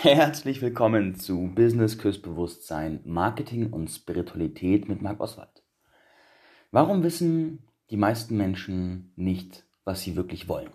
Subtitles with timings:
[0.00, 5.64] Herzlich willkommen zu Business Küssbewusstsein, Marketing und Spiritualität mit Marc Oswald.
[6.70, 10.70] Warum wissen die meisten Menschen nicht, was sie wirklich wollen?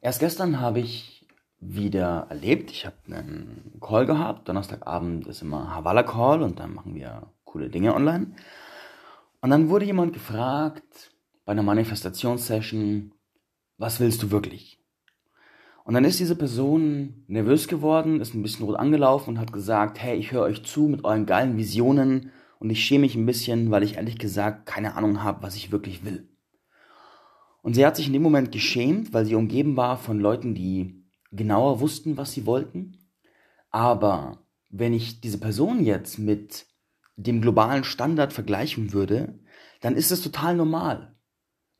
[0.00, 1.28] Erst gestern habe ich
[1.60, 6.94] wieder erlebt, ich habe einen Call gehabt, Donnerstagabend ist immer Havala Call und dann machen
[6.94, 8.34] wir coole Dinge online.
[9.42, 11.12] Und dann wurde jemand gefragt
[11.44, 13.12] bei einer Manifestationssession,
[13.76, 14.83] was willst du wirklich?
[15.84, 19.98] Und dann ist diese Person nervös geworden, ist ein bisschen rot angelaufen und hat gesagt,
[20.02, 23.70] hey, ich höre euch zu mit euren geilen Visionen und ich schäme mich ein bisschen,
[23.70, 26.30] weil ich ehrlich gesagt keine Ahnung habe, was ich wirklich will.
[27.60, 31.04] Und sie hat sich in dem Moment geschämt, weil sie umgeben war von Leuten, die
[31.32, 32.96] genauer wussten, was sie wollten.
[33.70, 36.66] Aber wenn ich diese Person jetzt mit
[37.16, 39.38] dem globalen Standard vergleichen würde,
[39.80, 41.16] dann ist es total normal.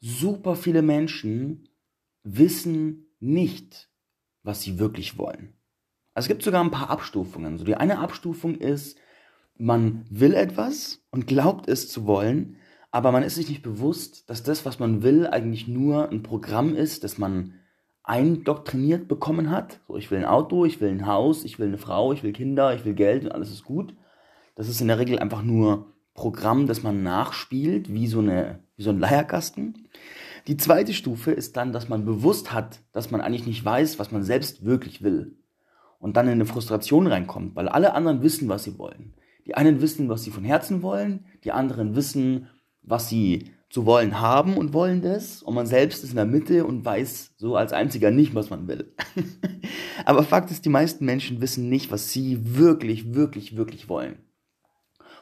[0.01, 1.69] Super viele Menschen
[2.23, 3.89] wissen nicht,
[4.45, 5.55] was sie wirklich wollen.
[6.15, 7.59] Also es gibt sogar ein paar Abstufungen.
[7.59, 8.97] So die eine Abstufung ist,
[9.57, 12.57] man will etwas und glaubt es zu wollen,
[12.91, 16.77] aber man ist sich nicht bewusst, dass das, was man will, eigentlich nur ein Programm
[16.77, 17.55] ist, das man
[18.05, 19.81] eindoktriniert bekommen hat.
[19.89, 22.33] So, ich will ein Auto, ich will ein Haus, ich will eine Frau, ich will
[22.33, 23.97] Kinder, ich will Geld und alles ist gut.
[24.55, 28.85] Das ist in der Regel einfach nur Programm, das man nachspielt, wie so, eine, wie
[28.85, 29.89] so ein Leierkasten.
[30.47, 34.13] Die zweite Stufe ist dann, dass man bewusst hat, dass man eigentlich nicht weiß, was
[34.13, 35.39] man selbst wirklich will.
[35.99, 39.15] Und dann in eine Frustration reinkommt, weil alle anderen wissen, was sie wollen.
[39.47, 42.49] Die einen wissen, was sie von Herzen wollen, die anderen wissen,
[42.83, 45.43] was sie zu wollen haben und wollen das.
[45.43, 48.69] Und man selbst ist in der Mitte und weiß so als einziger nicht, was man
[48.69, 48.95] will.
[50.05, 54.19] Aber Fakt ist, die meisten Menschen wissen nicht, was sie wirklich, wirklich, wirklich wollen.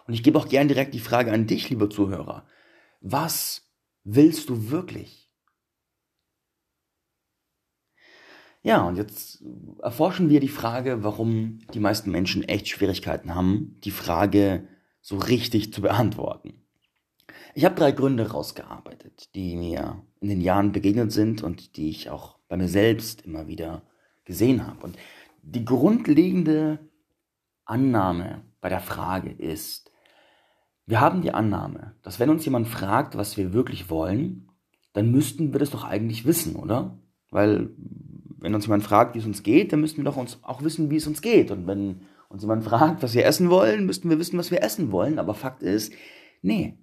[0.07, 2.45] Und ich gebe auch gern direkt die Frage an dich, lieber Zuhörer.
[3.01, 3.72] Was
[4.05, 5.31] willst du wirklich?
[8.65, 9.43] Ja, und jetzt
[9.83, 14.69] erforschen wir die Frage, warum die meisten Menschen echt Schwierigkeiten haben, die Frage
[15.01, 16.55] so richtig zu beantworten.
[17.55, 22.09] Ich habe drei Gründe rausgearbeitet, die mir in den Jahren begegnet sind und die ich
[22.09, 23.83] auch bei mir selbst immer wieder
[24.25, 24.85] gesehen habe.
[24.85, 24.97] Und
[25.43, 26.79] die grundlegende
[27.65, 29.92] Annahme bei der Frage ist,
[30.87, 34.49] wir haben die Annahme, dass wenn uns jemand fragt, was wir wirklich wollen,
[34.93, 36.99] dann müssten wir das doch eigentlich wissen, oder?
[37.31, 37.71] Weil
[38.39, 40.91] wenn uns jemand fragt, wie es uns geht, dann müssten wir doch uns auch wissen,
[40.91, 41.51] wie es uns geht.
[41.51, 44.91] Und wenn uns jemand fragt, was wir essen wollen, müssten wir wissen, was wir essen
[44.91, 45.19] wollen.
[45.19, 45.93] Aber Fakt ist,
[46.43, 46.77] nee.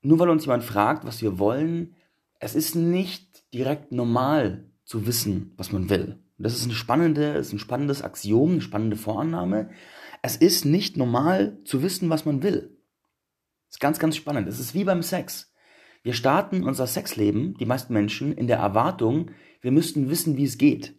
[0.00, 1.94] Nur weil uns jemand fragt, was wir wollen,
[2.40, 6.18] es ist nicht direkt normal zu wissen, was man will.
[6.38, 9.70] Das ist eine spannende, ist ein spannendes Axiom, eine spannende Vorannahme.
[10.22, 12.78] Es ist nicht normal zu wissen, was man will.
[13.66, 14.48] Das ist ganz, ganz spannend.
[14.48, 15.52] Es ist wie beim Sex.
[16.04, 20.58] Wir starten unser Sexleben, die meisten Menschen, in der Erwartung, wir müssten wissen, wie es
[20.58, 20.94] geht.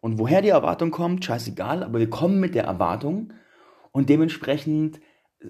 [0.00, 3.32] Und woher die Erwartung kommt, scheißegal, aber wir kommen mit der Erwartung
[3.92, 5.00] und dementsprechend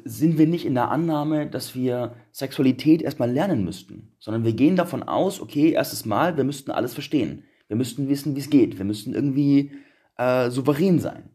[0.04, 4.76] sind wir nicht in der Annahme, dass wir Sexualität erstmal lernen müssten, sondern wir gehen
[4.76, 7.44] davon aus, okay, erstes Mal, wir müssten alles verstehen.
[7.68, 8.78] Wir müssten wissen, wie es geht.
[8.78, 9.72] Wir müssten irgendwie
[10.16, 11.30] äh, souverän sein.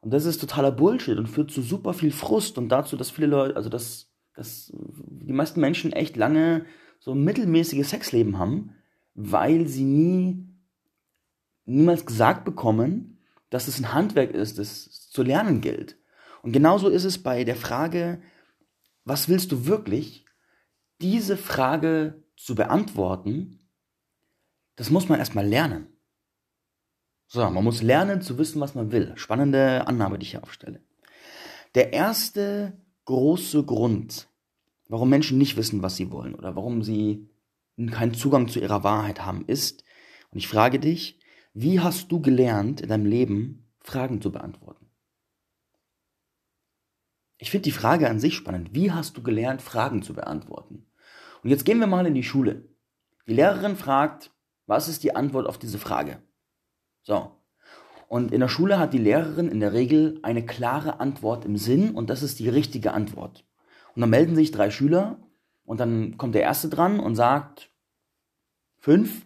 [0.00, 3.26] Und das ist totaler Bullshit und führt zu super viel Frust und dazu, dass viele
[3.26, 6.66] Leute, also dass, dass die meisten Menschen echt lange
[7.00, 8.74] so ein mittelmäßiges Sexleben haben,
[9.14, 10.46] weil sie nie,
[11.64, 13.18] niemals gesagt bekommen,
[13.50, 15.96] dass es ein Handwerk ist, das zu lernen gilt.
[16.42, 18.22] Und genauso ist es bei der Frage,
[19.04, 20.24] was willst du wirklich?
[21.00, 23.68] Diese Frage zu beantworten,
[24.76, 25.97] das muss man erstmal lernen.
[27.30, 29.12] So, man muss lernen zu wissen, was man will.
[29.16, 30.82] Spannende Annahme, die ich hier aufstelle.
[31.74, 34.28] Der erste große Grund,
[34.88, 37.28] warum Menschen nicht wissen, was sie wollen oder warum sie
[37.90, 39.84] keinen Zugang zu ihrer Wahrheit haben, ist,
[40.30, 41.20] und ich frage dich,
[41.52, 44.86] wie hast du gelernt in deinem Leben, Fragen zu beantworten?
[47.36, 48.70] Ich finde die Frage an sich spannend.
[48.72, 50.86] Wie hast du gelernt, Fragen zu beantworten?
[51.42, 52.68] Und jetzt gehen wir mal in die Schule.
[53.26, 54.32] Die Lehrerin fragt,
[54.66, 56.22] was ist die Antwort auf diese Frage?
[57.08, 57.30] So.
[58.06, 61.92] Und in der Schule hat die Lehrerin in der Regel eine klare Antwort im Sinn
[61.92, 63.46] und das ist die richtige Antwort.
[63.94, 65.18] Und dann melden sich drei Schüler
[65.64, 67.70] und dann kommt der erste dran und sagt
[68.76, 69.24] fünf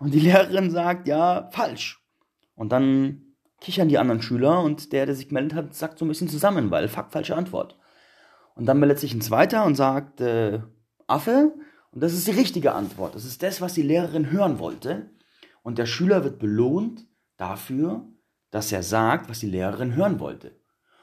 [0.00, 2.04] und die Lehrerin sagt ja falsch.
[2.56, 3.22] Und dann
[3.60, 6.72] kichern die anderen Schüler und der, der sich gemeldet hat, sagt so ein bisschen zusammen,
[6.72, 7.78] weil fuck, falsche Antwort.
[8.56, 10.60] Und dann meldet sich ein zweiter und sagt äh,
[11.06, 11.54] Affe
[11.92, 13.14] und das ist die richtige Antwort.
[13.14, 15.10] Das ist das, was die Lehrerin hören wollte.
[15.66, 17.08] Und der Schüler wird belohnt
[17.38, 18.06] dafür,
[18.52, 20.60] dass er sagt, was die Lehrerin hören wollte.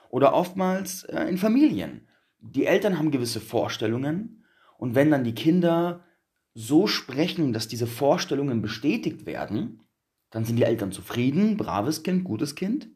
[0.09, 2.07] Oder oftmals äh, in Familien.
[2.39, 4.45] Die Eltern haben gewisse Vorstellungen
[4.77, 6.05] und wenn dann die Kinder
[6.53, 9.81] so sprechen, dass diese Vorstellungen bestätigt werden,
[10.29, 12.87] Dann sind die Eltern zufrieden, braves Kind, gutes Kind.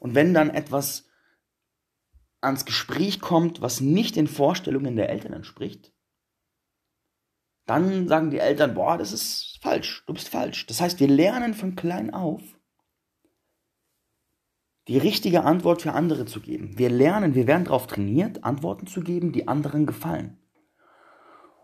[0.00, 1.08] Und wenn dann etwas
[2.40, 5.92] ans Gespräch kommt, was nicht den Vorstellungen der Eltern entspricht,
[7.66, 10.66] dann sagen die Eltern, boah, das ist falsch, du bist falsch.
[10.66, 12.42] Das heißt, wir lernen von klein auf,
[14.88, 16.78] die richtige Antwort für andere zu geben.
[16.78, 20.38] Wir lernen, wir werden darauf trainiert, Antworten zu geben, die anderen gefallen.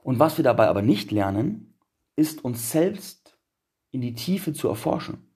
[0.03, 1.79] Und was wir dabei aber nicht lernen,
[2.17, 3.39] ist uns selbst
[3.91, 5.35] in die Tiefe zu erforschen.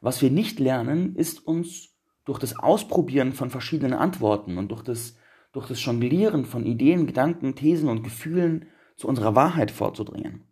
[0.00, 5.16] Was wir nicht lernen, ist uns durch das Ausprobieren von verschiedenen Antworten und durch das,
[5.52, 8.68] durch das Jonglieren von Ideen, Gedanken, Thesen und Gefühlen
[8.98, 10.44] zu unserer Wahrheit vorzudringen.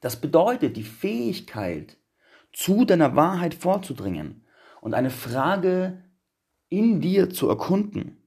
[0.00, 1.96] Das bedeutet die Fähigkeit,
[2.52, 4.44] zu deiner Wahrheit vorzudringen
[4.80, 6.04] und eine Frage
[6.68, 8.22] in dir zu erkunden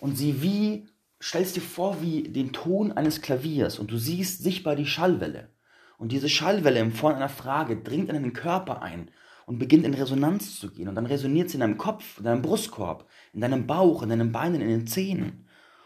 [0.00, 0.86] und sie wie,
[1.22, 5.50] stellst dir vor, wie den Ton eines Klaviers und du siehst sichtbar die Schallwelle.
[5.96, 9.10] Und diese Schallwelle im Form einer Frage dringt in deinen Körper ein
[9.46, 10.88] und beginnt in Resonanz zu gehen.
[10.88, 14.32] Und dann resoniert sie in deinem Kopf, in deinem Brustkorb, in deinem Bauch, in deinen
[14.32, 15.43] Beinen, in den Zähnen.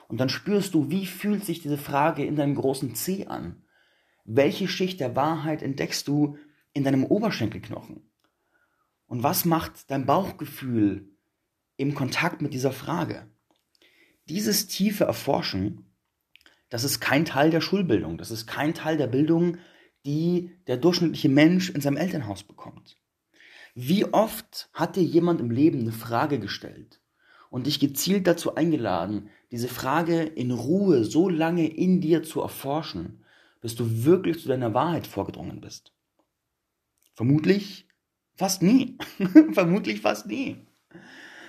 [0.09, 3.63] Und dann spürst du, wie fühlt sich diese Frage in deinem großen Zeh an?
[4.25, 6.39] Welche Schicht der Wahrheit entdeckst du
[6.73, 8.11] in deinem Oberschenkelknochen?
[9.07, 11.11] Und was macht dein Bauchgefühl
[11.77, 13.31] im Kontakt mit dieser Frage?
[14.29, 15.87] Dieses tiefe Erforschen,
[16.69, 19.59] das ist kein Teil der Schulbildung, das ist kein Teil der Bildung,
[20.05, 22.97] die der durchschnittliche Mensch in seinem Elternhaus bekommt.
[23.75, 27.01] Wie oft hat dir jemand im Leben eine Frage gestellt
[27.51, 33.25] und dich gezielt dazu eingeladen, diese Frage in Ruhe so lange in dir zu erforschen,
[33.61, 35.93] bis du wirklich zu deiner Wahrheit vorgedrungen bist?
[37.15, 37.89] Vermutlich
[38.35, 38.97] fast nie.
[39.53, 40.57] Vermutlich fast nie.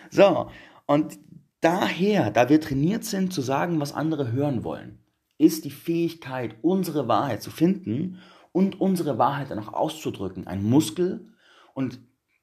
[0.09, 0.49] So,
[0.87, 1.19] und
[1.61, 4.99] daher, da wir trainiert sind zu sagen, was andere hören wollen,
[5.37, 8.19] ist die Fähigkeit, unsere Wahrheit zu finden
[8.51, 11.33] und unsere Wahrheit dann auch auszudrücken, ein Muskel
[11.73, 11.99] und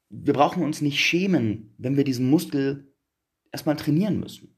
[0.08, 2.94] wir brauchen uns nicht schämen, wenn wir diesen Muskel
[3.50, 4.56] erstmal trainieren müssen.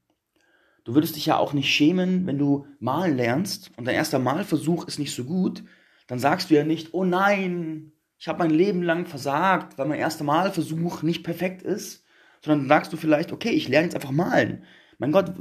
[0.89, 4.87] Du würdest dich ja auch nicht schämen, wenn du malen lernst und dein erster Malversuch
[4.87, 5.63] ist nicht so gut,
[6.07, 9.99] dann sagst du ja nicht, oh nein, ich habe mein Leben lang versagt, weil mein
[9.99, 12.03] erster Malversuch nicht perfekt ist,
[12.43, 14.63] sondern sagst du vielleicht, okay, ich lerne jetzt einfach malen.
[14.97, 15.31] Mein Gott,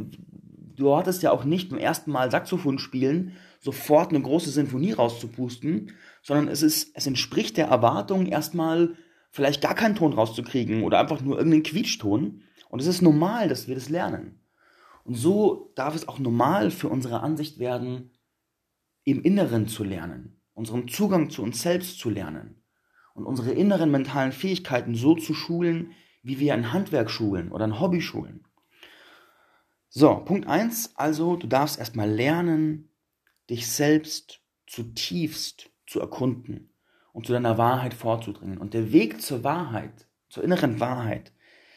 [0.77, 5.93] du hattest ja auch nicht beim ersten Mal Saxophon spielen sofort eine große Sinfonie rauszupusten,
[6.23, 8.97] sondern es ist, es entspricht der Erwartung erstmal
[9.31, 12.43] vielleicht gar keinen Ton rauszukriegen oder einfach nur irgendeinen Quietschton.
[12.69, 14.38] Und es ist normal, dass wir das lernen.
[15.09, 18.11] Und so darf es auch normal für unsere Ansicht werden,
[19.05, 22.63] im Inneren zu lernen, unseren Zugang zu uns selbst zu lernen
[23.15, 27.81] und unsere inneren mentalen Fähigkeiten so zu schulen, wie wir ein Handwerk schulen oder ein
[27.81, 28.45] Hobby schulen.
[29.89, 32.91] So, Punkt 1, also du darfst erstmal lernen,
[33.49, 36.75] dich selbst zutiefst zu erkunden
[37.15, 38.59] und zu deiner Wahrheit vorzudringen.
[38.59, 41.33] Und der Weg zur Wahrheit, zur inneren Wahrheit,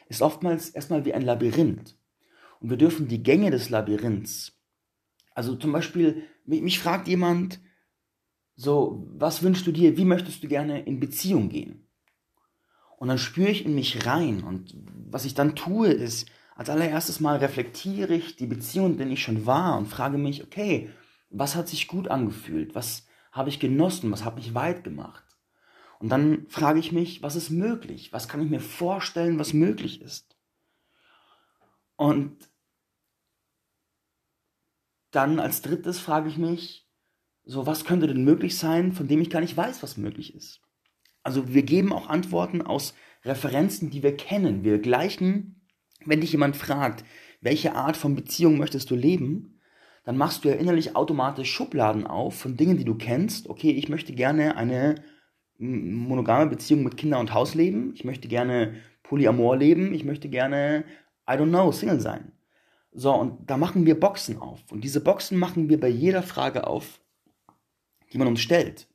[0.09, 1.95] ist oftmals erstmal wie ein Labyrinth.
[2.61, 4.53] Und wir dürfen die Gänge des Labyrinths,
[5.33, 7.59] also zum Beispiel, mich, mich fragt jemand,
[8.55, 11.87] so, was wünschst du dir, wie möchtest du gerne in Beziehung gehen?
[12.97, 14.75] Und dann spüre ich in mich rein und
[15.09, 19.23] was ich dann tue ist, als allererstes mal reflektiere ich die Beziehung, in der ich
[19.23, 20.91] schon war und frage mich, okay,
[21.31, 22.75] was hat sich gut angefühlt?
[22.75, 24.11] Was habe ich genossen?
[24.11, 25.23] Was hat mich weit gemacht?
[25.97, 28.13] Und dann frage ich mich, was ist möglich?
[28.13, 30.37] Was kann ich mir vorstellen, was möglich ist?
[31.95, 32.50] Und
[35.11, 36.87] dann als drittes frage ich mich,
[37.43, 40.61] so was könnte denn möglich sein, von dem ich gar nicht weiß, was möglich ist?
[41.23, 44.63] Also wir geben auch Antworten aus Referenzen, die wir kennen.
[44.63, 45.67] Wir gleichen,
[46.05, 47.03] wenn dich jemand fragt,
[47.41, 49.59] welche Art von Beziehung möchtest du leben,
[50.03, 53.49] dann machst du ja innerlich automatisch Schubladen auf von Dingen, die du kennst.
[53.49, 54.95] Okay, ich möchte gerne eine
[55.59, 57.91] monogame Beziehung mit Kinder und Haus leben.
[57.93, 59.93] Ich möchte gerne Polyamor leben.
[59.93, 60.85] Ich möchte gerne,
[61.29, 62.31] I don't know, Single sein.
[62.91, 64.59] So, und da machen wir Boxen auf.
[64.71, 67.01] Und diese Boxen machen wir bei jeder Frage auf,
[68.11, 68.87] die man uns stellt.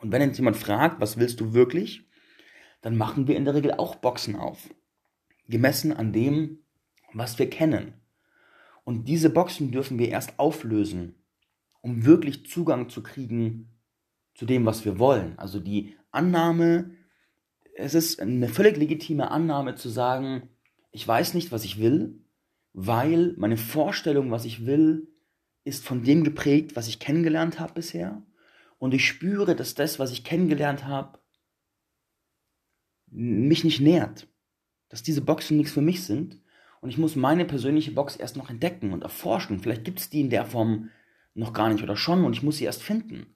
[0.00, 2.08] Und wenn jetzt jemand fragt, was willst du wirklich,
[2.80, 4.70] dann machen wir in der Regel auch Boxen auf.
[5.48, 6.64] Gemessen an dem,
[7.12, 7.94] was wir kennen.
[8.84, 11.22] Und diese Boxen dürfen wir erst auflösen,
[11.82, 13.76] um wirklich Zugang zu kriegen
[14.34, 15.38] zu dem, was wir wollen.
[15.38, 16.92] Also die Annahme,
[17.76, 20.48] es ist eine völlig legitime Annahme zu sagen,
[20.92, 22.24] ich weiß nicht, was ich will,
[22.72, 25.08] weil meine Vorstellung, was ich will,
[25.64, 28.22] ist von dem geprägt, was ich kennengelernt habe bisher.
[28.78, 31.18] Und ich spüre, dass das, was ich kennengelernt habe,
[33.10, 34.28] mich nicht nährt.
[34.88, 36.40] Dass diese Boxen nichts für mich sind.
[36.80, 39.60] Und ich muss meine persönliche Box erst noch entdecken und erforschen.
[39.60, 40.90] Vielleicht gibt es die in der Form
[41.34, 43.34] noch gar nicht oder schon und ich muss sie erst finden.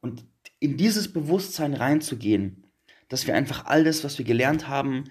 [0.00, 0.24] Und
[0.60, 2.66] in dieses Bewusstsein reinzugehen,
[3.08, 5.04] dass wir einfach all das, was wir gelernt haben,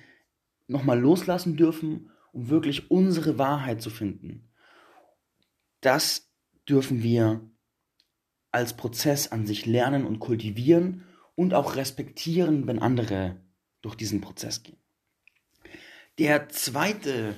[0.68, 4.50] nochmal loslassen dürfen, um wirklich unsere Wahrheit zu finden.
[5.80, 6.30] Das
[6.68, 7.50] dürfen wir
[8.51, 13.42] als Prozess an sich lernen und kultivieren und auch respektieren, wenn andere
[13.82, 14.82] durch diesen Prozess gehen.
[16.20, 17.36] Der zweite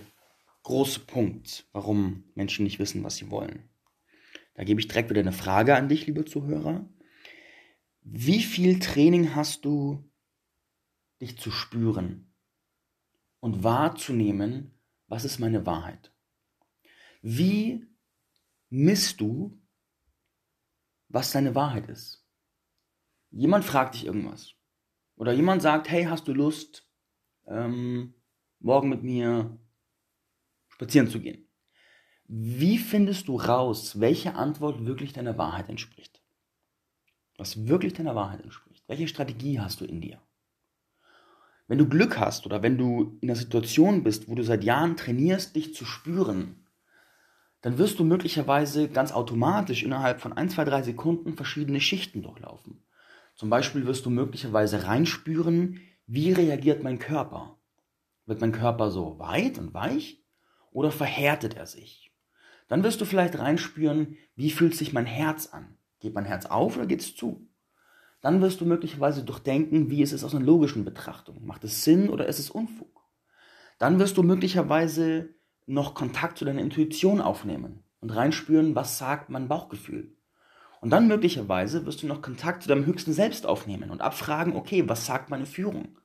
[0.63, 3.69] große Punkt, warum Menschen nicht wissen, was sie wollen.
[4.55, 6.89] Da gebe ich direkt wieder eine Frage an dich, liebe Zuhörer.
[8.01, 10.09] Wie viel Training hast du,
[11.21, 12.33] dich zu spüren
[13.39, 14.76] und wahrzunehmen,
[15.07, 16.13] was ist meine Wahrheit?
[17.21, 17.87] Wie
[18.69, 19.59] misst du,
[21.07, 22.25] was deine Wahrheit ist?
[23.31, 24.53] Jemand fragt dich irgendwas.
[25.15, 26.87] Oder jemand sagt, hey, hast du Lust,
[27.45, 28.13] ähm,
[28.59, 29.59] morgen mit mir
[30.69, 31.47] spazieren zu gehen?
[32.25, 36.21] Wie findest du raus, welche Antwort wirklich deiner Wahrheit entspricht?
[37.37, 38.83] Was wirklich deiner Wahrheit entspricht?
[38.87, 40.21] Welche Strategie hast du in dir?
[41.67, 44.95] Wenn du Glück hast oder wenn du in einer Situation bist, wo du seit Jahren
[44.95, 46.65] trainierst, dich zu spüren,
[47.61, 52.83] dann wirst du möglicherweise ganz automatisch innerhalb von 1, 2, 3 Sekunden verschiedene Schichten durchlaufen.
[53.35, 57.59] Zum Beispiel wirst du möglicherweise reinspüren, wie reagiert mein Körper.
[58.25, 60.23] Wird mein Körper so weit und weich
[60.71, 62.13] oder verhärtet er sich?
[62.67, 65.77] Dann wirst du vielleicht reinspüren, wie fühlt sich mein Herz an?
[65.99, 67.46] Geht mein Herz auf oder geht es zu?
[68.27, 71.45] Dann wirst du möglicherweise durchdenken, wie ist es aus einer logischen Betrachtung?
[71.45, 73.05] Macht es Sinn oder ist es Unfug?
[73.79, 75.29] Dann wirst du möglicherweise
[75.65, 80.17] noch Kontakt zu deiner Intuition aufnehmen und reinspüren, was sagt mein Bauchgefühl.
[80.81, 84.83] Und dann möglicherweise wirst du noch Kontakt zu deinem höchsten Selbst aufnehmen und abfragen, okay,
[84.89, 85.97] was sagt meine Führung?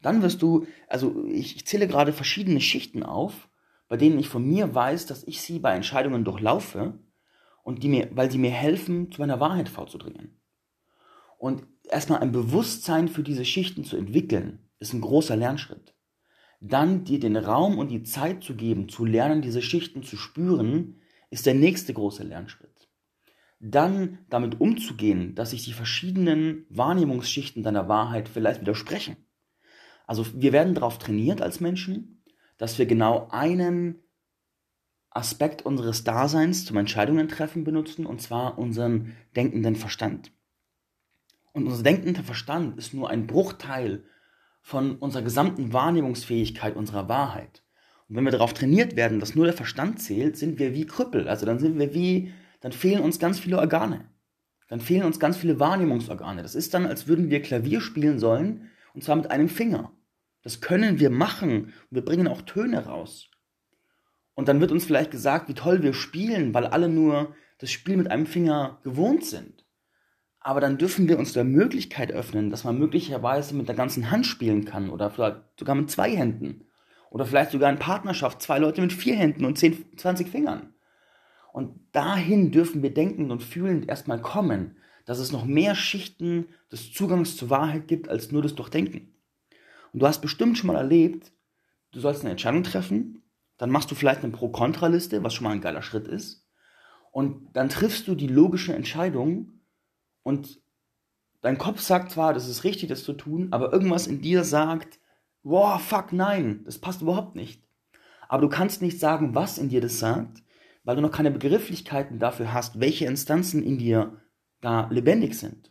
[0.00, 3.50] Dann wirst du, also ich, ich zähle gerade verschiedene Schichten auf,
[3.88, 7.00] bei denen ich von mir weiß, dass ich sie bei Entscheidungen durchlaufe
[7.62, 10.40] und die mir, weil sie mir helfen, zu meiner Wahrheit vorzudringen.
[11.44, 15.94] Und erstmal ein Bewusstsein für diese Schichten zu entwickeln, ist ein großer Lernschritt
[16.66, 21.00] dann dir den Raum und die Zeit zu geben, zu lernen, diese Schichten zu spüren,
[21.28, 22.88] ist der nächste große Lernschritt.
[23.60, 29.16] Dann damit umzugehen, dass sich die verschiedenen Wahrnehmungsschichten deiner Wahrheit vielleicht widersprechen.
[30.06, 32.24] Also wir werden darauf trainiert als Menschen,
[32.56, 34.02] dass wir genau einen
[35.10, 40.32] Aspekt unseres Daseins zum Entscheidungen treffen benutzen, und zwar unseren denkenden Verstand.
[41.54, 44.04] Und unser denkender Verstand ist nur ein Bruchteil
[44.60, 47.62] von unserer gesamten Wahrnehmungsfähigkeit unserer Wahrheit.
[48.08, 51.28] Und wenn wir darauf trainiert werden, dass nur der Verstand zählt, sind wir wie Krüppel.
[51.28, 54.10] Also dann sind wir wie, dann fehlen uns ganz viele Organe.
[54.68, 56.42] Dann fehlen uns ganz viele Wahrnehmungsorgane.
[56.42, 59.92] Das ist dann, als würden wir Klavier spielen sollen, und zwar mit einem Finger.
[60.42, 61.66] Das können wir machen.
[61.66, 63.30] Und wir bringen auch Töne raus.
[64.34, 67.96] Und dann wird uns vielleicht gesagt, wie toll wir spielen, weil alle nur das Spiel
[67.96, 69.63] mit einem Finger gewohnt sind.
[70.44, 74.26] Aber dann dürfen wir uns der Möglichkeit öffnen, dass man möglicherweise mit der ganzen Hand
[74.26, 76.66] spielen kann oder vielleicht sogar mit zwei Händen.
[77.08, 80.74] Oder vielleicht sogar in Partnerschaft zwei Leute mit vier Händen und 10, 20 Fingern.
[81.54, 86.92] Und dahin dürfen wir denkend und fühlend erstmal kommen, dass es noch mehr Schichten des
[86.92, 89.14] Zugangs zur Wahrheit gibt als nur das Durchdenken.
[89.94, 91.32] Und du hast bestimmt schon mal erlebt,
[91.92, 93.22] du sollst eine Entscheidung treffen,
[93.56, 96.46] dann machst du vielleicht eine Pro-Kontra-Liste, was schon mal ein geiler Schritt ist.
[97.12, 99.53] Und dann triffst du die logische Entscheidung
[100.24, 100.60] und
[101.42, 104.98] dein Kopf sagt zwar, das ist richtig, das zu tun, aber irgendwas in dir sagt,
[105.44, 107.62] wow, fuck, nein, das passt überhaupt nicht.
[108.28, 110.42] Aber du kannst nicht sagen, was in dir das sagt,
[110.82, 114.20] weil du noch keine Begrifflichkeiten dafür hast, welche Instanzen in dir
[114.60, 115.70] da lebendig sind.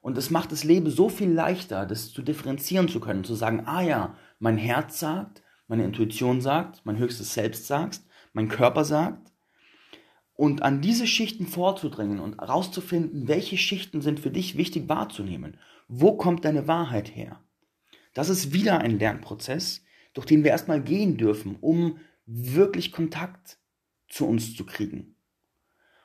[0.00, 3.64] Und es macht das Leben so viel leichter, das zu differenzieren zu können, zu sagen,
[3.66, 8.00] ah ja, mein Herz sagt, meine Intuition sagt, mein höchstes Selbst sagt,
[8.32, 9.29] mein Körper sagt,
[10.40, 15.58] und an diese Schichten vorzudringen und herauszufinden, welche Schichten sind für dich wichtig wahrzunehmen.
[15.86, 17.44] Wo kommt deine Wahrheit her?
[18.14, 19.82] Das ist wieder ein Lernprozess,
[20.14, 23.58] durch den wir erstmal gehen dürfen, um wirklich Kontakt
[24.08, 25.14] zu uns zu kriegen.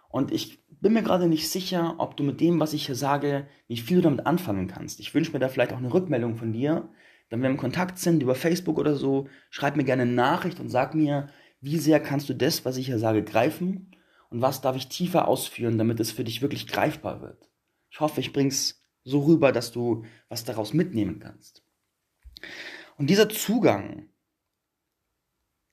[0.10, 3.48] Und ich bin mir gerade nicht sicher, ob du mit dem, was ich hier sage,
[3.70, 5.00] wie viel du damit anfangen kannst.
[5.00, 6.90] Ich wünsche mir da vielleicht auch eine Rückmeldung von dir.
[7.30, 10.68] Wenn wir im Kontakt sind, über Facebook oder so, schreib mir gerne eine Nachricht und
[10.68, 11.30] sag mir,
[11.62, 13.96] wie sehr kannst du das, was ich hier sage, greifen
[14.36, 17.50] und was darf ich tiefer ausführen, damit es für dich wirklich greifbar wird.
[17.90, 21.64] Ich hoffe, ich bring's so rüber, dass du was daraus mitnehmen kannst.
[22.98, 24.10] Und dieser Zugang,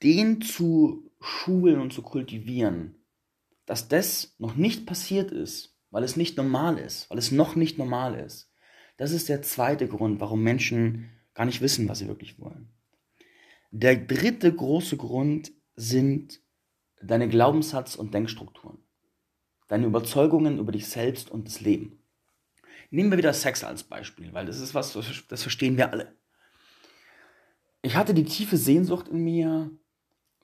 [0.04, 3.04] den zu schulen und zu kultivieren,
[3.66, 7.78] dass das noch nicht passiert ist, weil es nicht normal ist, weil es noch nicht
[7.78, 8.49] normal ist,
[8.97, 12.69] das ist der zweite Grund, warum Menschen gar nicht wissen, was sie wirklich wollen.
[13.73, 16.40] Der dritte große Grund sind
[17.02, 18.78] deine Glaubenssatz- und Denkstrukturen,
[19.68, 21.99] deine Überzeugungen über dich selbst und das Leben.
[22.90, 24.97] Nehmen wir wieder Sex als Beispiel, weil das ist was,
[25.28, 26.14] das verstehen wir alle.
[27.80, 29.71] Ich hatte die tiefe Sehnsucht in mir,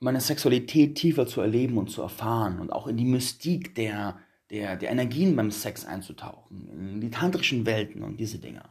[0.00, 4.18] meine Sexualität tiefer zu erleben und zu erfahren und auch in die Mystik der,
[4.50, 8.62] der, der Energien beim Sex einzutauchen, in die tantrischen Welten und diese Dinge.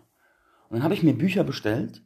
[0.70, 2.02] Und dann habe ich mir Bücher bestellt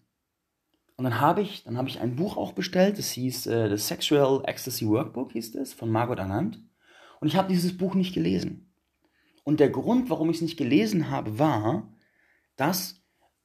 [0.97, 4.43] und dann habe ich, dann ich ein Buch auch bestellt, das hieß äh, The Sexual
[4.45, 6.63] Ecstasy Workbook, hieß es, von Margot Anand.
[7.19, 8.73] Und ich habe dieses Buch nicht gelesen.
[9.43, 11.91] Und der Grund, warum ich es nicht gelesen habe, war,
[12.55, 13.01] dass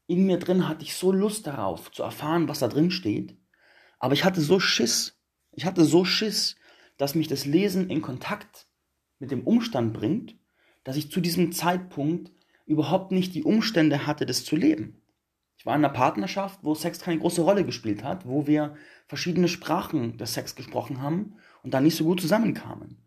[0.07, 3.37] in mir drin hatte ich so Lust darauf, zu erfahren, was da drin steht.
[3.99, 5.19] Aber ich hatte so Schiss.
[5.53, 6.57] Ich hatte so Schiss,
[6.97, 8.67] dass mich das Lesen in Kontakt
[9.19, 10.37] mit dem Umstand bringt,
[10.85, 12.31] dass ich zu diesem Zeitpunkt
[12.67, 15.03] überhaupt nicht die Umstände hatte, das zu leben.
[15.57, 19.49] Ich war in einer Partnerschaft, wo Sex keine große Rolle gespielt hat, wo wir verschiedene
[19.49, 22.99] Sprachen des Sex gesprochen haben und da nicht so gut zusammenkamen.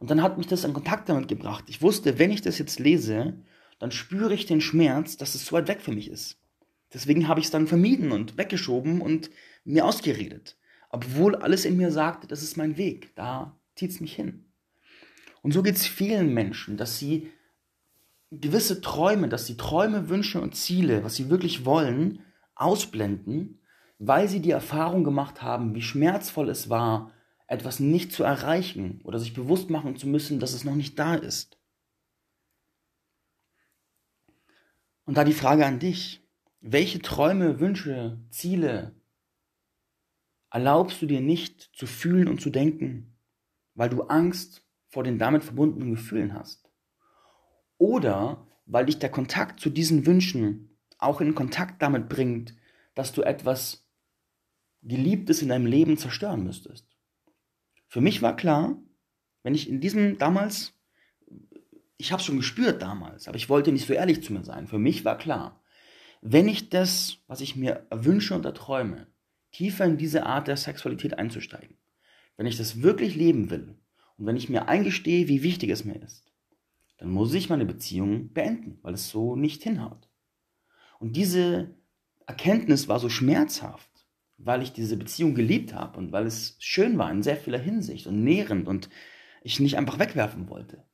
[0.00, 1.64] Und dann hat mich das in Kontakt damit gebracht.
[1.68, 3.38] Ich wusste, wenn ich das jetzt lese,
[3.78, 6.38] dann spüre ich den Schmerz, dass es so weit weg für mich ist.
[6.92, 9.30] Deswegen habe ich es dann vermieden und weggeschoben und
[9.64, 10.56] mir ausgeredet.
[10.90, 14.44] Obwohl alles in mir sagte, das ist mein Weg, da zieht es mich hin.
[15.42, 17.30] Und so geht es vielen Menschen, dass sie
[18.40, 22.20] gewisse Träume, dass sie Träume, Wünsche und Ziele, was sie wirklich wollen,
[22.54, 23.60] ausblenden,
[23.98, 27.12] weil sie die Erfahrung gemacht haben, wie schmerzvoll es war,
[27.46, 31.14] etwas nicht zu erreichen oder sich bewusst machen zu müssen, dass es noch nicht da
[31.14, 31.58] ist.
[35.04, 36.26] Und da die Frage an dich,
[36.60, 38.94] welche Träume, Wünsche, Ziele
[40.50, 43.18] erlaubst du dir nicht zu fühlen und zu denken,
[43.74, 46.63] weil du Angst vor den damit verbundenen Gefühlen hast?
[47.84, 52.54] Oder weil dich der Kontakt zu diesen Wünschen auch in Kontakt damit bringt,
[52.94, 53.86] dass du etwas
[54.80, 56.88] Geliebtes in deinem Leben zerstören müsstest.
[57.86, 58.82] Für mich war klar,
[59.42, 60.72] wenn ich in diesem damals,
[61.98, 64.66] ich habe es schon gespürt damals, aber ich wollte nicht so ehrlich zu mir sein.
[64.66, 65.62] Für mich war klar,
[66.22, 69.08] wenn ich das, was ich mir wünsche und erträume,
[69.52, 71.76] tiefer in diese Art der Sexualität einzusteigen,
[72.38, 73.76] wenn ich das wirklich leben will
[74.16, 76.33] und wenn ich mir eingestehe, wie wichtig es mir ist,
[76.98, 80.08] dann muss ich meine Beziehung beenden, weil es so nicht hinhaut.
[80.98, 81.74] Und diese
[82.26, 84.06] Erkenntnis war so schmerzhaft,
[84.38, 88.06] weil ich diese Beziehung geliebt habe und weil es schön war in sehr vieler Hinsicht
[88.06, 88.88] und nährend und
[89.42, 90.84] ich nicht einfach wegwerfen wollte.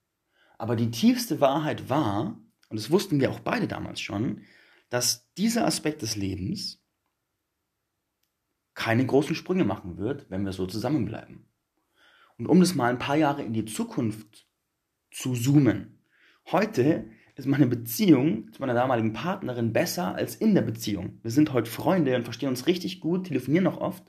[0.58, 4.42] Aber die tiefste Wahrheit war, und das wussten wir auch beide damals schon,
[4.90, 6.82] dass dieser Aspekt des Lebens
[8.74, 11.46] keine großen Sprünge machen wird, wenn wir so zusammenbleiben.
[12.38, 14.49] Und um das mal ein paar Jahre in die Zukunft
[15.10, 16.00] zu zoomen,
[16.52, 21.20] Heute ist meine Beziehung zu meiner damaligen Partnerin besser als in der Beziehung.
[21.22, 24.02] Wir sind heute Freunde und verstehen uns richtig gut, telefonieren noch oft,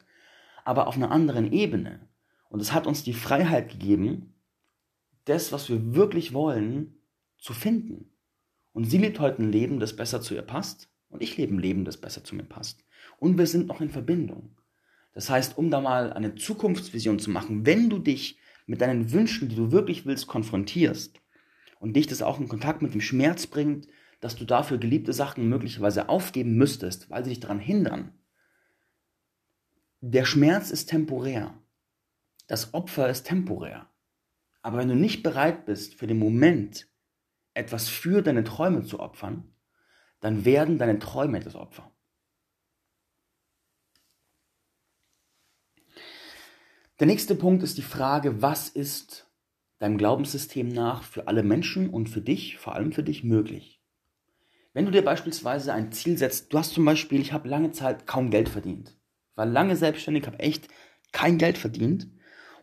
[0.66, 2.10] aber auf einer anderen Ebene.
[2.50, 4.34] Und es hat uns die Freiheit gegeben,
[5.26, 6.96] das, was wir wirklich wollen,
[7.38, 8.12] zu finden.
[8.74, 10.90] Und sie lebt heute ein Leben, das besser zu ihr passt.
[11.10, 12.84] Und ich lebe ein Leben, das besser zu mir passt.
[13.20, 14.58] Und wir sind noch in Verbindung.
[15.14, 19.50] Das heißt, um da mal eine Zukunftsvision zu machen, wenn du dich mit deinen Wünschen,
[19.50, 21.20] die du wirklich willst, konfrontierst,
[21.80, 23.88] und dich das auch in Kontakt mit dem Schmerz bringt,
[24.20, 28.14] dass du dafür geliebte Sachen möglicherweise aufgeben müsstest, weil sie dich daran hindern.
[30.00, 31.58] Der Schmerz ist temporär.
[32.48, 33.90] Das Opfer ist temporär.
[34.62, 36.88] Aber wenn du nicht bereit bist, für den Moment
[37.54, 39.52] etwas für deine Träume zu opfern,
[40.20, 41.92] dann werden deine Träume das Opfer.
[47.02, 49.28] Der nächste Punkt ist die Frage, was ist
[49.80, 53.82] deinem Glaubenssystem nach für alle Menschen und für dich, vor allem für dich, möglich.
[54.74, 58.06] Wenn du dir beispielsweise ein Ziel setzt, du hast zum Beispiel, ich habe lange Zeit
[58.06, 58.96] kaum Geld verdient,
[59.34, 60.68] war lange selbstständig, habe echt
[61.12, 62.08] kein Geld verdient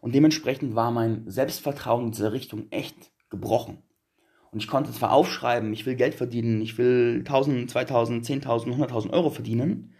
[0.00, 3.82] und dementsprechend war mein Selbstvertrauen in dieser Richtung echt gebrochen.
[4.52, 9.10] Und ich konnte zwar aufschreiben, ich will Geld verdienen, ich will 1000, 2000, 10.000, 100.000
[9.10, 9.94] Euro verdienen,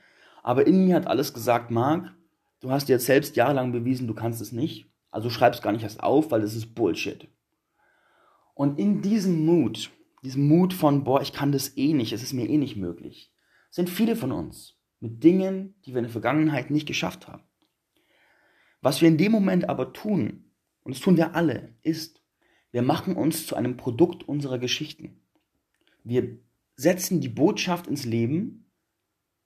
[0.45, 2.15] aber in mir hat alles gesagt, Marc,
[2.61, 4.91] du hast dir jetzt selbst jahrelang bewiesen, du kannst es nicht.
[5.11, 7.29] Also schreib es gar nicht erst auf, weil das ist Bullshit.
[8.55, 9.91] Und in diesem Mut,
[10.23, 13.33] diesem Mut von, boah, ich kann das eh nicht, es ist mir eh nicht möglich,
[13.71, 17.43] sind viele von uns mit Dingen, die wir in der Vergangenheit nicht geschafft haben.
[18.81, 22.23] Was wir in dem Moment aber tun, und das tun wir alle, ist,
[22.71, 25.21] wir machen uns zu einem Produkt unserer Geschichten.
[26.05, 26.39] Wir
[26.77, 28.71] setzen die Botschaft ins Leben,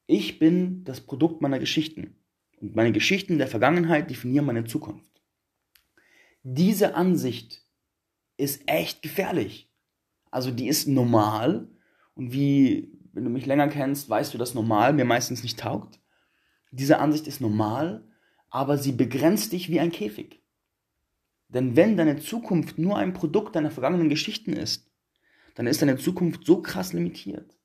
[0.07, 2.22] ich bin das Produkt meiner Geschichten.
[2.63, 5.21] Und meine Geschichten der Vergangenheit definieren meine Zukunft.
[6.45, 7.67] Diese Ansicht
[8.37, 9.69] ist echt gefährlich.
[10.31, 11.69] Also die ist normal
[12.15, 15.99] und wie, wenn du mich länger kennst, weißt du, dass normal mir meistens nicht taugt.
[16.71, 18.09] Diese Ansicht ist normal,
[18.49, 20.41] aber sie begrenzt dich wie ein Käfig.
[21.49, 24.89] Denn wenn deine Zukunft nur ein Produkt deiner vergangenen Geschichten ist,
[25.57, 27.59] dann ist deine Zukunft so krass limitiert.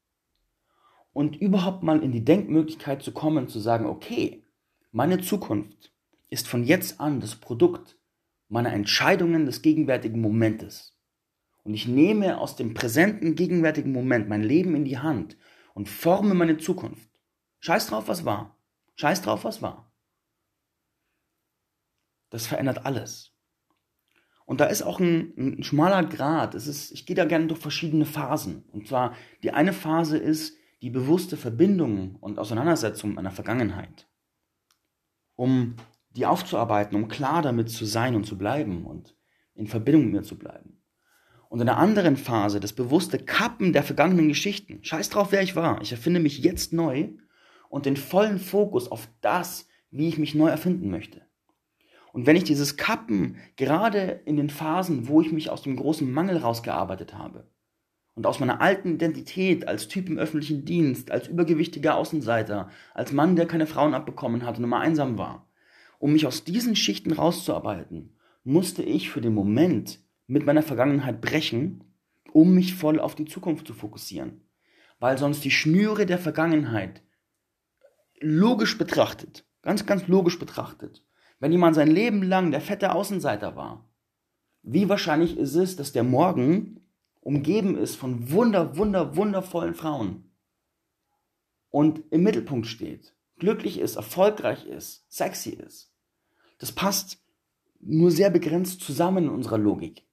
[1.14, 4.44] Und überhaupt mal in die Denkmöglichkeit zu kommen, zu sagen, okay,
[4.92, 5.94] meine Zukunft
[6.30, 7.98] ist von jetzt an das Produkt
[8.50, 10.98] meiner Entscheidungen des gegenwärtigen Momentes.
[11.64, 15.38] Und ich nehme aus dem präsenten, gegenwärtigen Moment mein Leben in die Hand
[15.74, 17.10] und forme meine Zukunft.
[17.60, 18.58] Scheiß drauf, was war.
[18.96, 19.92] Scheiß drauf, was war.
[22.30, 23.34] Das verändert alles.
[24.46, 26.56] Und da ist auch ein, ein schmaler Grad.
[26.56, 28.64] Es ist, ich gehe da gerne durch verschiedene Phasen.
[28.72, 34.08] Und zwar, die eine Phase ist die bewusste Verbindung und Auseinandersetzung mit meiner Vergangenheit.
[35.38, 35.76] Um
[36.18, 39.16] die aufzuarbeiten, um klar damit zu sein und zu bleiben und
[39.54, 40.82] in Verbindung mit mir zu bleiben.
[41.48, 44.84] Und in der anderen Phase das bewusste Kappen der vergangenen Geschichten.
[44.84, 45.82] Scheiß drauf, wer ich war.
[45.82, 47.12] Ich erfinde mich jetzt neu
[47.70, 51.22] und den vollen Fokus auf das, wie ich mich neu erfinden möchte.
[52.12, 56.12] Und wenn ich dieses Kappen gerade in den Phasen, wo ich mich aus dem großen
[56.12, 57.48] Mangel rausgearbeitet habe
[58.18, 63.36] und aus meiner alten Identität als Typ im öffentlichen Dienst, als übergewichtiger Außenseiter, als Mann,
[63.36, 65.48] der keine Frauen abbekommen hatte und immer einsam war,
[66.00, 71.84] um mich aus diesen Schichten rauszuarbeiten, musste ich für den Moment mit meiner Vergangenheit brechen,
[72.34, 74.42] um mich voll auf die Zukunft zu fokussieren.
[75.00, 77.04] Weil sonst die Schnüre der Vergangenheit
[78.20, 81.06] logisch betrachtet, ganz, ganz logisch betrachtet,
[81.40, 83.88] wenn jemand sein Leben lang der fette Außenseiter war,
[84.64, 86.82] wie wahrscheinlich ist es, dass der morgen
[87.28, 90.32] umgeben ist von wunder, wunder, wundervollen Frauen
[91.70, 95.92] und im Mittelpunkt steht, glücklich ist, erfolgreich ist, sexy ist.
[96.58, 97.22] Das passt
[97.82, 100.04] nur sehr begrenzt zusammen in unserer Logik.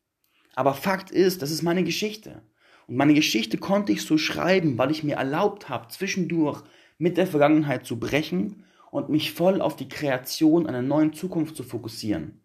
[0.57, 2.43] Aber Fakt ist, das ist meine Geschichte.
[2.89, 6.65] Und meine Geschichte konnte ich so schreiben, weil ich mir erlaubt habe, zwischendurch
[6.99, 11.63] mit der Vergangenheit zu brechen und mich voll auf die Kreation einer neuen Zukunft zu
[11.63, 12.41] fokussieren.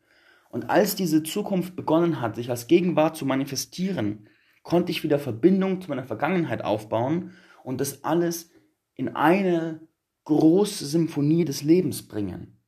[0.51, 4.28] Und als diese Zukunft begonnen hat, sich als Gegenwart zu manifestieren,
[4.69, 7.31] konnte ich wieder Verbindung zu meiner Vergangenheit aufbauen
[7.63, 8.51] und das alles
[8.93, 9.81] in eine
[10.25, 12.59] große Symphonie des Lebens bringen.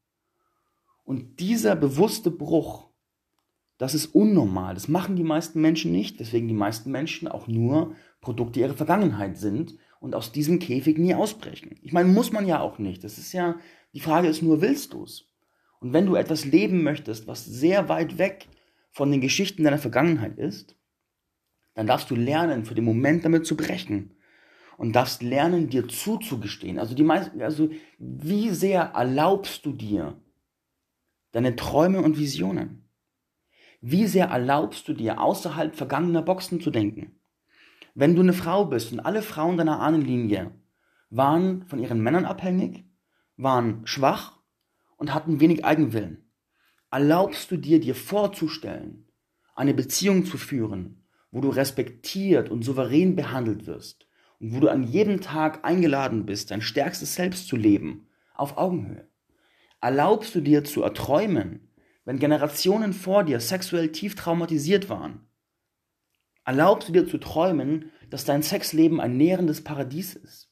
[1.03, 2.89] Und dieser bewusste Bruch,
[3.77, 4.73] das ist unnormal.
[4.73, 9.37] Das machen die meisten Menschen nicht, deswegen die meisten Menschen auch nur Produkte ihrer Vergangenheit
[9.37, 11.75] sind und aus diesem Käfig nie ausbrechen.
[11.83, 13.03] Ich meine, muss man ja auch nicht.
[13.03, 13.57] Das ist ja,
[13.93, 15.25] die Frage ist nur, willst du es?
[15.79, 18.47] Und wenn du etwas leben möchtest, was sehr weit weg
[18.91, 20.75] von den Geschichten deiner Vergangenheit ist,
[21.73, 24.15] dann darfst du lernen, für den Moment damit zu brechen.
[24.77, 26.79] Und darfst lernen, dir zuzugestehen.
[26.79, 30.19] Also die meisten, also wie sehr erlaubst du dir
[31.31, 32.89] deine Träume und Visionen?
[33.79, 37.19] Wie sehr erlaubst du dir, außerhalb vergangener Boxen zu denken?
[37.93, 40.51] Wenn du eine Frau bist und alle Frauen deiner Ahnenlinie
[41.09, 42.85] waren von ihren Männern abhängig,
[43.37, 44.39] waren schwach
[44.97, 46.31] und hatten wenig Eigenwillen,
[46.89, 49.07] erlaubst du dir, dir vorzustellen,
[49.55, 51.00] eine Beziehung zu führen,
[51.31, 54.07] wo du respektiert und souverän behandelt wirst
[54.39, 59.07] und wo du an jedem Tag eingeladen bist, dein stärkstes Selbst zu leben, auf Augenhöhe.
[59.81, 61.69] Erlaubst du dir zu erträumen,
[62.05, 65.27] wenn Generationen vor dir sexuell tief traumatisiert waren
[66.43, 70.51] Erlaubst du dir zu träumen, dass dein Sexleben ein nährendes Paradies ist?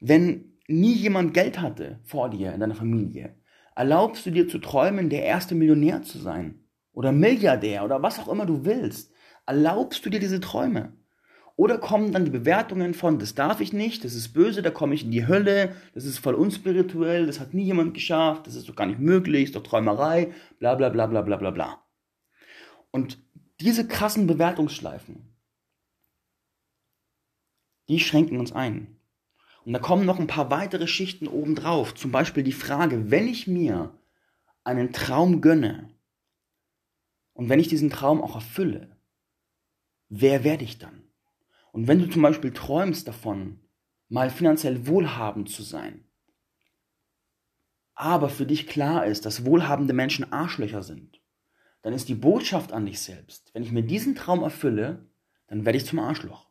[0.00, 3.36] Wenn nie jemand Geld hatte vor dir in deiner Familie,
[3.74, 6.60] erlaubst du dir zu träumen, der erste Millionär zu sein?
[6.92, 9.12] Oder Milliardär oder was auch immer du willst?
[9.46, 10.92] Erlaubst du dir diese Träume?
[11.56, 14.94] Oder kommen dann die Bewertungen von, das darf ich nicht, das ist böse, da komme
[14.94, 18.68] ich in die Hölle, das ist voll unspirituell, das hat nie jemand geschafft, das ist
[18.68, 21.84] doch gar nicht möglich, ist doch Träumerei, bla bla bla bla bla bla bla.
[22.90, 23.18] Und
[23.60, 25.34] diese krassen Bewertungsschleifen,
[27.88, 28.96] die schränken uns ein.
[29.64, 31.94] Und da kommen noch ein paar weitere Schichten obendrauf.
[31.94, 33.96] Zum Beispiel die Frage, wenn ich mir
[34.64, 35.90] einen Traum gönne
[37.32, 38.93] und wenn ich diesen Traum auch erfülle,
[40.08, 41.02] wer werde ich dann?
[41.72, 43.60] Und wenn du zum Beispiel träumst davon,
[44.08, 46.04] mal finanziell wohlhabend zu sein,
[47.94, 51.20] aber für dich klar ist, dass wohlhabende Menschen Arschlöcher sind,
[51.82, 55.10] dann ist die Botschaft an dich selbst, wenn ich mir diesen Traum erfülle,
[55.48, 56.48] dann werde ich zum Arschloch.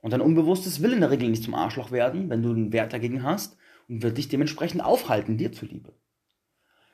[0.00, 2.92] Und dein Unbewusstes will in der Regel nicht zum Arschloch werden, wenn du einen Wert
[2.92, 3.56] dagegen hast
[3.88, 5.94] und wird dich dementsprechend aufhalten, dir zuliebe.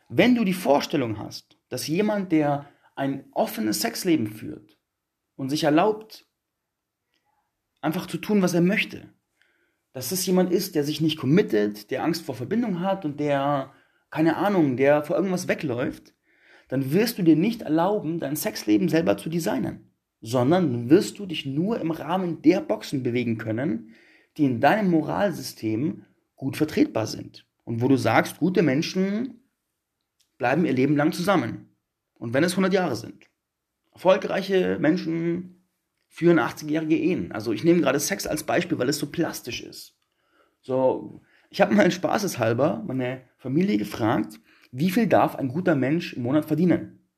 [0.09, 2.67] Wenn du die Vorstellung hast, dass jemand, der
[2.97, 4.78] ein offenes Sexleben führt
[5.39, 6.27] und sich erlaubt,
[7.81, 9.09] einfach zu tun, was er möchte,
[9.93, 13.73] dass es jemand ist, der sich nicht committet, der Angst vor Verbindung hat und der,
[14.11, 16.13] keine Ahnung, der vor irgendwas wegläuft,
[16.69, 21.47] dann wirst du dir nicht erlauben, dein Sexleben selber zu designen, sondern wirst du dich
[21.47, 23.95] nur im Rahmen der Boxen bewegen können,
[24.37, 27.47] die in deinem Moralsystem gut vertretbar sind.
[27.65, 29.49] Und wo du sagst, gute Menschen
[30.37, 31.77] bleiben ihr Leben lang zusammen.
[32.15, 33.29] Und wenn es 100 Jahre sind.
[33.99, 35.67] Erfolgreiche Menschen
[36.07, 37.33] führen 80-jährige Ehen.
[37.33, 39.99] Also ich nehme gerade Sex als Beispiel, weil es so plastisch ist.
[40.61, 44.39] So, ich habe mal spaßeshalber meine Familie gefragt,
[44.71, 47.09] wie viel darf ein guter Mensch im Monat verdienen?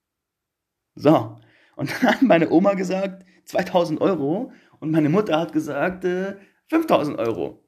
[0.94, 1.38] So,
[1.76, 6.36] und dann hat meine Oma gesagt 2000 Euro und meine Mutter hat gesagt äh,
[6.68, 7.62] 5000 Euro.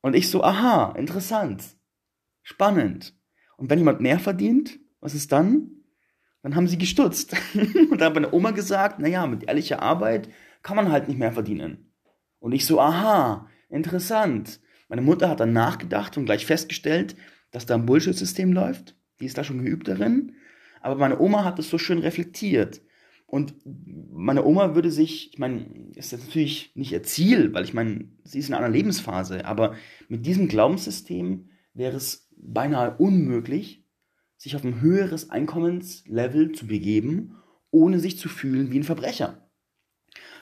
[0.00, 1.64] Und ich so, aha, interessant,
[2.44, 3.18] spannend.
[3.56, 5.83] Und wenn jemand mehr verdient, was ist dann?
[6.44, 7.34] Dann haben sie gestutzt.
[7.54, 10.28] und dann hat meine Oma gesagt, naja, mit ehrlicher Arbeit
[10.62, 11.90] kann man halt nicht mehr verdienen.
[12.38, 14.60] Und ich so, aha, interessant.
[14.90, 17.16] Meine Mutter hat dann nachgedacht und gleich festgestellt,
[17.50, 18.94] dass da ein Bullshit-System läuft.
[19.20, 20.34] Die ist da schon geübt darin.
[20.82, 22.82] Aber meine Oma hat es so schön reflektiert.
[23.26, 27.72] Und meine Oma würde sich, ich meine, ist jetzt natürlich nicht ihr Ziel, weil ich
[27.72, 29.76] meine, sie ist in einer Lebensphase, aber
[30.08, 33.83] mit diesem Glaubenssystem wäre es beinahe unmöglich,
[34.44, 37.36] sich auf ein höheres Einkommenslevel zu begeben,
[37.70, 39.48] ohne sich zu fühlen wie ein Verbrecher.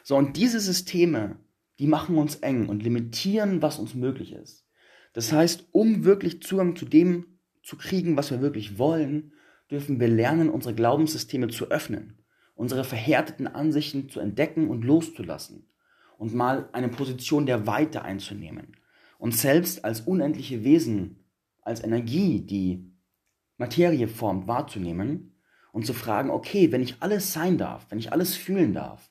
[0.03, 1.37] So, und diese Systeme,
[1.79, 4.67] die machen uns eng und limitieren, was uns möglich ist.
[5.13, 9.35] Das heißt, um wirklich Zugang zu dem zu kriegen, was wir wirklich wollen,
[9.71, 12.19] dürfen wir lernen, unsere Glaubenssysteme zu öffnen,
[12.57, 15.69] unsere verhärteten Ansichten zu entdecken und loszulassen
[16.19, 18.77] und mal eine Position der Weite einzunehmen.
[19.19, 21.25] Uns selbst als unendliche Wesen,
[21.61, 22.92] als Energie, die
[23.63, 25.37] Materie formt, wahrzunehmen
[25.71, 29.09] und zu fragen, okay, wenn ich alles sein darf, wenn ich alles fühlen darf,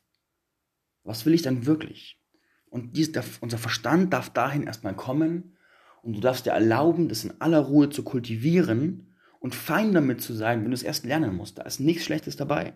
[1.04, 2.22] was will ich dann wirklich?
[2.70, 5.56] Und dies, der, unser Verstand darf dahin erstmal kommen
[6.02, 10.34] und du darfst dir erlauben, das in aller Ruhe zu kultivieren und fein damit zu
[10.34, 11.58] sein, wenn du es erst lernen musst.
[11.58, 12.74] Da ist nichts Schlechtes dabei.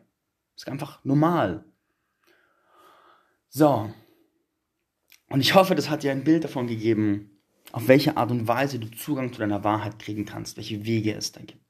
[0.53, 1.65] Das ist einfach normal.
[3.49, 3.91] So.
[5.27, 7.41] Und ich hoffe, das hat dir ein Bild davon gegeben,
[7.73, 11.33] auf welche Art und Weise du Zugang zu deiner Wahrheit kriegen kannst, welche Wege es
[11.33, 11.64] da gibt.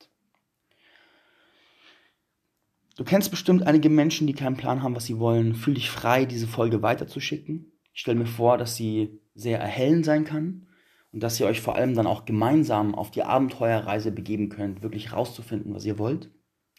[2.95, 5.53] Du kennst bestimmt einige Menschen, die keinen Plan haben, was sie wollen.
[5.53, 7.71] Fühl dich frei, diese Folge weiterzuschicken.
[7.93, 10.67] Ich stelle mir vor, dass sie sehr erhellend sein kann
[11.12, 15.12] und dass ihr euch vor allem dann auch gemeinsam auf die Abenteuerreise begeben könnt, wirklich
[15.12, 16.29] rauszufinden, was ihr wollt.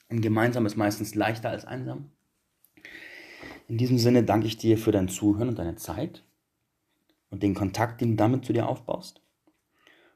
[0.09, 2.11] Und gemeinsam ist meistens leichter als einsam.
[3.69, 6.23] In diesem Sinne danke ich dir für dein Zuhören und deine Zeit
[7.31, 9.21] und den Kontakt, den du damit zu dir aufbaust.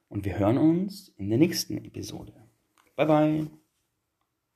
[0.08, 2.32] Und wir hören uns in der nächsten Episode.
[2.96, 3.59] Bye bye.